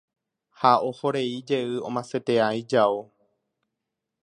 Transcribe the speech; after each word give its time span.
Ha 0.61 0.71
ohorei 0.87 1.27
jey 1.51 1.69
omasetea 1.91 2.49
ijao. 2.63 2.99